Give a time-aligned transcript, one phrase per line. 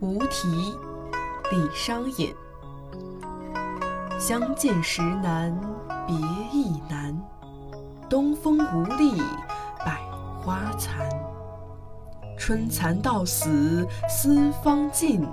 [0.00, 0.74] 无题，
[1.50, 2.34] 李商隐。
[4.18, 5.54] 相见时难
[6.06, 6.16] 别
[6.52, 7.14] 亦难，
[8.08, 9.20] 东风无力
[9.84, 10.00] 百
[10.42, 11.06] 花残。
[12.38, 15.26] 春蚕到死丝方尽，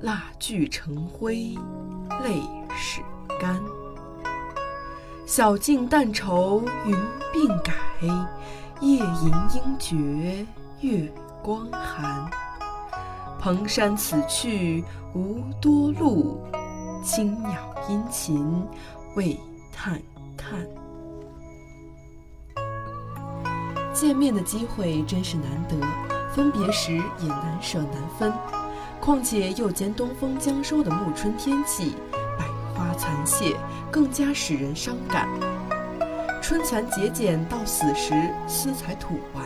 [0.00, 1.56] 蜡炬成灰
[2.24, 2.42] 泪
[2.74, 3.00] 始
[3.40, 3.62] 干。
[5.24, 6.96] 晓镜但愁云
[7.32, 7.72] 鬓改，
[8.80, 10.46] 夜吟应觉
[10.80, 11.12] 月
[11.44, 12.28] 光寒。
[13.44, 14.82] 蓬山此去
[15.14, 16.40] 无多路，
[17.02, 17.52] 青鸟
[17.90, 18.66] 殷勤
[19.16, 19.38] 为
[19.70, 20.00] 探
[20.34, 20.66] 看。
[23.92, 25.76] 见面的机会真是难得，
[26.34, 28.32] 分别时也难舍难分。
[28.98, 31.92] 况且又兼东风将收的暮春天气，
[32.38, 33.54] 百花残谢，
[33.90, 35.28] 更加使人伤感。
[36.40, 38.14] 春蚕节俭到死时，
[38.48, 39.44] 丝才吐完。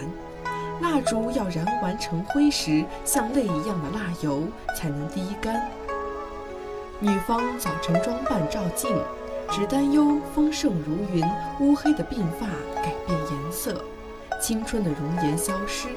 [0.81, 4.43] 蜡烛要燃完成灰时，像泪一样的蜡油
[4.77, 5.69] 才能滴干。
[7.01, 8.91] 女方早晨装扮照镜，
[9.51, 11.25] 只担忧丰盛如云，
[11.61, 13.85] 乌黑的鬓发改变颜色，
[14.41, 15.89] 青春的容颜消失。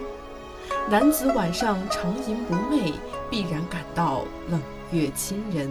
[0.90, 2.94] 男子晚上长吟不寐，
[3.30, 4.60] 必然感到冷
[4.92, 5.70] 月侵人。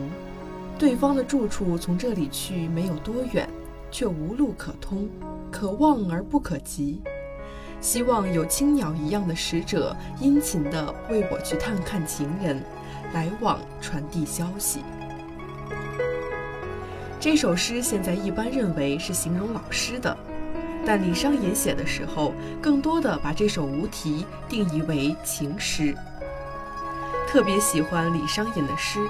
[0.79, 3.49] 对方的住处从这里去没有多远，
[3.91, 5.09] 却无路可通，
[5.51, 7.03] 可望而不可及。
[7.81, 12.63] 希望有青鸟一样的使者，殷勤地为我去探看情人，
[13.15, 14.81] 来往传递消息。
[17.19, 20.15] 这首诗现在一般认为是形容老师的，
[20.87, 25.95] 但李商隐写的时候，更多的把这首无题定义为情诗。
[27.27, 29.01] 特别喜欢李商隐的诗。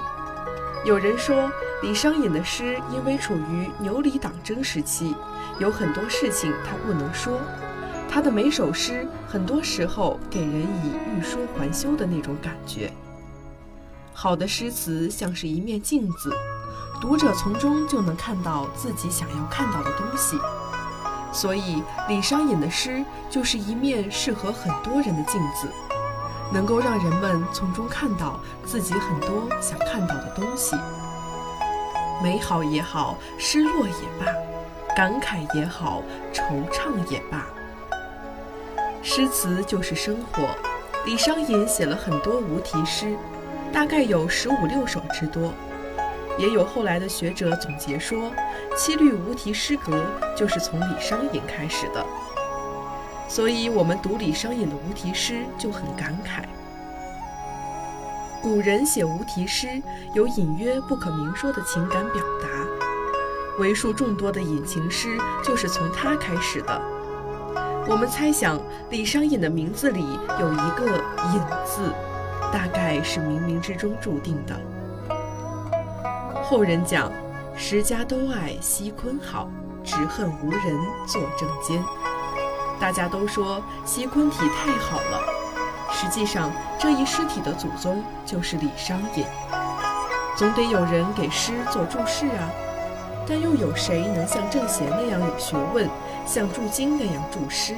[0.85, 5.13] 有人说，李商隐的诗因为处于牛李党争时期，
[5.59, 7.37] 有很多事情他不能说。
[8.13, 12.91] 他的每首诗，很多时候给人以欲说还休的那种感觉。
[14.13, 16.29] 好的诗词像是一面镜子，
[16.99, 20.37] 读者从中就能看到自己想要看到的东西。
[21.31, 25.69] 所以，李商隐的诗就是一面适合很多人的镜子，
[26.51, 30.75] 能够让人们从中看到自己很多想看到的东西。
[32.21, 34.25] 美好也好，失落也罢，
[34.97, 37.47] 感慨也好，惆怅也罢。
[39.03, 40.55] 诗词就是生活，
[41.05, 43.17] 李商隐写了很多无题诗，
[43.73, 45.51] 大概有十五六首之多。
[46.37, 48.31] 也有后来的学者总结说，
[48.77, 50.05] 七律无题诗格
[50.37, 52.05] 就是从李商隐开始的。
[53.27, 56.43] 所以，我们读李商隐的无题诗就很感慨。
[58.41, 59.81] 古人写无题诗，
[60.13, 62.47] 有隐约不可明说的情感表达，
[63.57, 66.81] 为数众多的隐情诗就是从他开始的。
[67.87, 68.59] 我们猜想，
[68.89, 70.05] 李商隐的名字里
[70.39, 70.85] 有一个
[71.33, 71.91] “隐”字，
[72.51, 74.55] 大概是冥冥之中注定的。
[76.43, 77.11] 后人讲，
[77.55, 79.49] 十家都爱西昆好，
[79.83, 81.83] 只恨无人作正监。
[82.79, 85.21] 大家都说西昆体太好了，
[85.91, 89.25] 实际上这一诗体的祖宗就是李商隐。
[90.37, 92.49] 总得有人给诗做注释啊，
[93.27, 95.89] 但又有谁能像郑贤那样有学问？
[96.25, 97.75] 像注经那样注诗，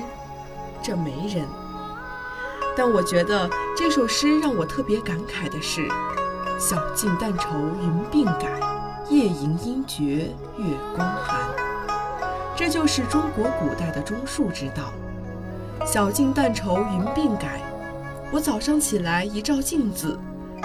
[0.81, 1.47] 这没人。
[2.75, 5.87] 但我觉得这首诗让我特别感慨的是
[6.59, 7.49] ：“晓镜但愁
[7.81, 8.59] 云鬓改，
[9.09, 10.65] 夜吟应觉月
[10.95, 11.39] 光寒。”
[12.55, 14.91] 这就是中国古代的中术之道。
[15.85, 17.61] 晓镜但愁云鬓改，
[18.31, 20.19] 我早上起来一照镜子，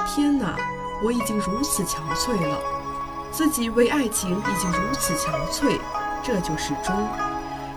[0.06, 0.56] 天哪，
[1.04, 2.58] 我已经如此憔悴了。
[3.30, 5.78] 自己为爱情已经如此憔悴，
[6.22, 6.94] 这就是忠。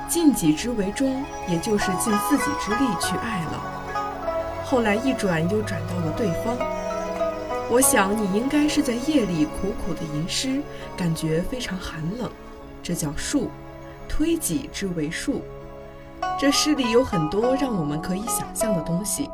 [0.07, 4.63] 尽己之为忠，也就是尽自己之力去爱了。
[4.65, 6.57] 后来一转又转到了对方。
[7.69, 10.61] 我想你应该是在夜里苦苦的吟诗，
[10.97, 12.29] 感觉非常寒冷。
[12.83, 13.49] 这叫术，
[14.09, 15.41] 推己之为术。
[16.37, 19.29] 这诗里有很多让我们可以想象的东西。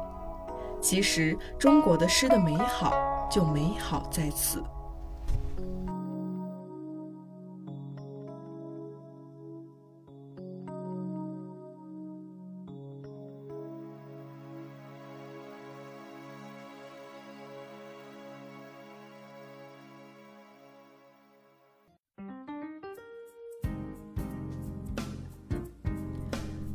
[0.79, 2.93] 其实，中国的诗的美好
[3.31, 4.61] 就美好在此。